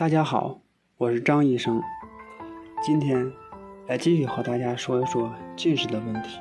[0.00, 0.62] 大家好，
[0.96, 1.78] 我是张医生，
[2.82, 3.30] 今天
[3.86, 6.40] 来继续和大家说一说近视的问题。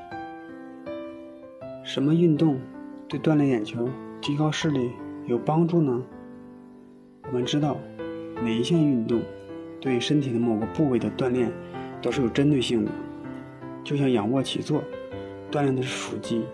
[1.83, 2.57] 什么运动
[3.09, 3.89] 对锻炼眼球、
[4.21, 4.91] 提高视力
[5.25, 6.01] 有帮助呢？
[7.23, 7.75] 我们知道，
[8.41, 9.21] 每一项运动
[9.81, 11.51] 对身体的某个部位的锻炼
[12.01, 12.91] 都是有针对性的，
[13.83, 14.81] 就像仰卧起坐
[15.51, 16.45] 锻炼的是腹肌，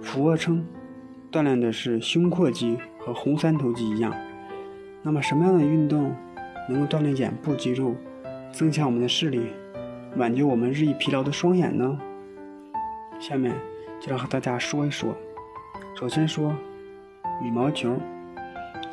[0.00, 0.64] 俯卧撑
[1.32, 4.14] 锻炼的是胸廓肌和红三头肌一样。
[5.02, 6.14] 那么，什么样的运动
[6.68, 7.94] 能够锻炼眼部肌肉，
[8.52, 9.48] 增强我们的视力，
[10.16, 11.98] 挽救我们日益疲劳的双眼呢？
[13.18, 13.52] 下面
[14.00, 15.14] 就要和大家说一说。
[15.94, 16.54] 首先说
[17.42, 17.96] 羽毛球。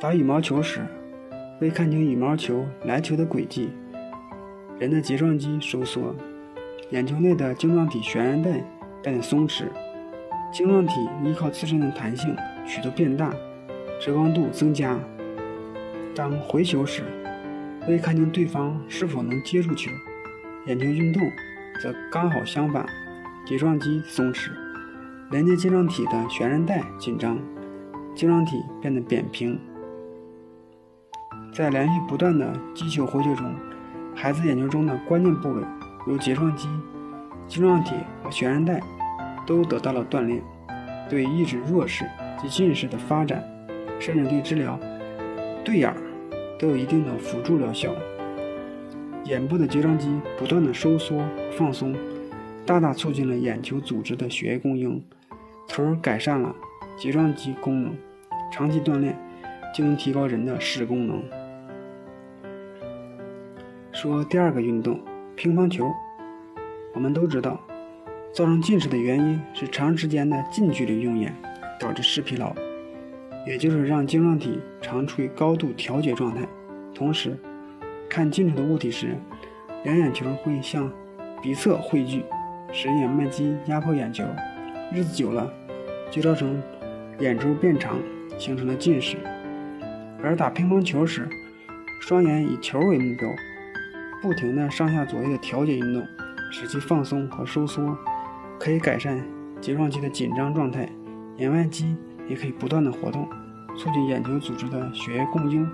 [0.01, 0.79] 打羽毛球时，
[1.59, 3.69] 为看清羽毛球来球的轨迹，
[4.79, 6.15] 人的睫状肌收缩，
[6.91, 8.63] 眼球内的晶状体旋韧带
[9.03, 9.65] 变得松弛，
[10.53, 12.33] 晶状体依靠自身的弹性
[12.65, 13.33] 曲度变大，
[13.99, 14.97] 折光度增加。
[16.19, 17.01] 当回球时，
[17.87, 19.89] 为看清对方是否能接住球，
[20.65, 21.23] 眼球运动
[21.81, 22.85] 则刚好相反，
[23.45, 24.49] 睫状肌松弛，
[25.31, 27.39] 连接晶状体的悬韧带紧张，
[28.13, 29.57] 晶状体变得扁平。
[31.53, 33.55] 在连续不断的击球回球中，
[34.13, 35.63] 孩子眼球中的关键部位，
[36.05, 36.67] 如睫状肌、
[37.47, 38.81] 晶状体和悬韧带，
[39.47, 40.43] 都得到了锻炼，
[41.09, 42.03] 对抑制弱视
[42.37, 43.41] 及近视的发展，
[44.01, 44.77] 甚至对治疗
[45.63, 45.95] 对眼
[46.59, 47.95] 都有一定的辅助疗效。
[49.23, 51.23] 眼部的睫状肌不断的收缩
[51.57, 51.95] 放松，
[52.65, 55.01] 大大促进了眼球组织的血液供应，
[55.67, 56.55] 从而改善了
[56.97, 57.97] 睫状肌功能。
[58.51, 59.17] 长期锻炼
[59.73, 61.23] 就能提高人的视功能。
[63.91, 64.99] 说第二个运动，
[65.35, 65.89] 乒乓球。
[66.93, 67.59] 我们都知道，
[68.33, 71.35] 造成近视的原因是长时间的近距离用眼
[71.79, 72.53] 导致视疲劳，
[73.45, 76.47] 也就是让晶状体常处于高度调节状态。
[76.93, 77.37] 同时，
[78.09, 79.15] 看近处的物体时，
[79.83, 80.91] 两眼球会向
[81.41, 82.23] 鼻侧汇聚，
[82.71, 84.23] 使眼脉肌压迫眼球，
[84.91, 85.51] 日子久了，
[86.11, 86.61] 就造成
[87.19, 87.97] 眼周变长，
[88.37, 89.17] 形成了近视。
[90.21, 91.27] 而打乒乓球时，
[92.01, 93.29] 双眼以球为目标。
[94.21, 96.03] 不停的上下左右的调节运动，
[96.51, 97.97] 使其放松和收缩，
[98.59, 99.23] 可以改善
[99.61, 100.89] 睫状肌的紧张状态。
[101.37, 101.95] 眼外肌
[102.29, 103.27] 也可以不断的活动，
[103.75, 105.67] 促进眼球组织的血液供应，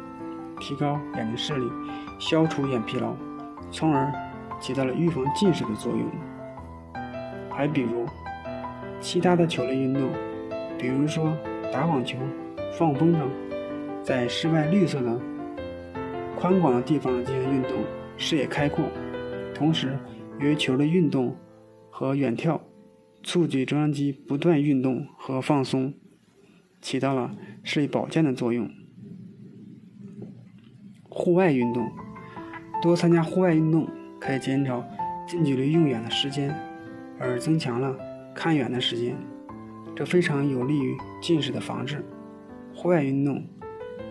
[0.59, 1.69] 提高眼睛视力，
[2.17, 3.13] 消除眼疲劳，
[3.69, 4.11] 从而
[4.59, 6.09] 起到了预防近视的作用。
[7.49, 8.05] 还比如
[8.99, 10.09] 其他的球类运动，
[10.79, 11.37] 比如说
[11.71, 12.17] 打网球、
[12.77, 13.19] 放风筝，
[14.01, 15.19] 在室外绿色的
[16.37, 17.71] 宽广的地方进行运动。
[18.17, 18.85] 视野开阔，
[19.53, 19.99] 同时
[20.39, 21.35] 由于球的运动
[21.89, 22.57] 和远眺，
[23.23, 25.93] 促进中央肌不断运动和放松，
[26.85, 28.69] 起到了视力保健的作用。
[31.09, 31.89] 户外运动，
[32.79, 33.89] 多参加户外运动
[34.21, 34.85] 可以减少
[35.27, 36.55] 近距离用眼的时间，
[37.19, 37.97] 而增强了
[38.35, 39.15] 看远的时间，
[39.95, 42.05] 这非常有利于近视的防治。
[42.75, 43.43] 户外运动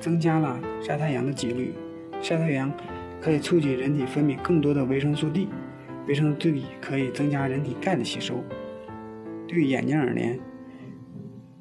[0.01, 1.75] 增加了晒太阳的几率，
[2.21, 2.73] 晒太阳。
[3.21, 5.49] 可以促进人体分泌更多的维生素 D，
[6.09, 8.43] 维生素 D 可以增加人体钙的吸收。
[9.47, 10.39] 对眼睛而言，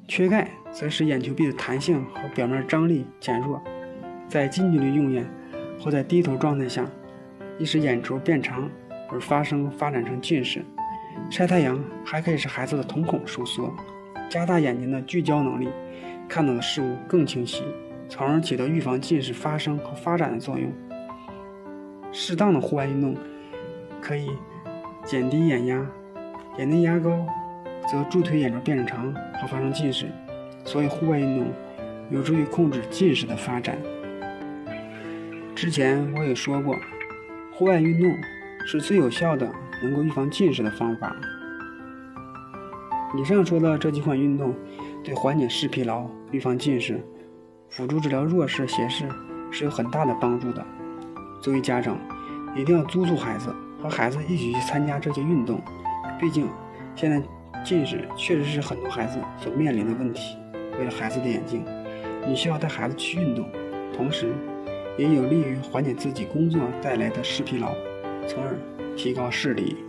[0.06, 3.62] 缺钙则使眼球壁的弹性和表面张力减弱，
[4.28, 5.24] 在近距离用眼
[5.80, 6.84] 或在低头状态下，
[7.58, 8.68] 易使眼轴变长
[9.08, 10.64] 而发生发展成近视。
[11.30, 13.72] 晒太阳还可以使孩子的瞳孔收缩，
[14.28, 15.68] 加大眼睛的聚焦能力，
[16.28, 17.62] 看到的事物更清晰，
[18.08, 20.72] 从而起到预防近视发生和发展的作用。
[22.10, 23.16] 适当的户外运动
[24.00, 24.28] 可以
[25.04, 25.86] 减低眼压，
[26.58, 27.24] 眼内压高
[27.88, 30.06] 则助推眼周变长和发生近视，
[30.64, 31.52] 所以户外运动
[32.10, 33.78] 有助于控制近视的发展。
[35.54, 36.76] 之前我也说过，
[37.52, 38.12] 户外运动
[38.66, 39.50] 是最有效的
[39.82, 41.14] 能够预防近视的方法。
[43.16, 44.52] 以上说的这几款运动
[45.04, 47.00] 对缓解视疲劳、预防近视、
[47.68, 49.04] 辅助治疗弱视、斜视
[49.52, 50.66] 是有很大的帮助的。
[51.40, 51.96] 作为家长，
[52.56, 55.62] 一定要督促孩子和孩子一起去参加这些运动。
[56.18, 56.48] 毕竟，
[56.96, 57.22] 现在
[57.64, 60.36] 近视确实是很多孩子所面临的问题。
[60.78, 61.64] 为了孩子的眼睛，
[62.26, 63.46] 你需要带孩子去运动，
[63.96, 64.32] 同时
[64.98, 67.74] 也有利于缓解自己工作带来的视疲劳，
[68.26, 68.56] 从而
[68.96, 69.83] 提高视力。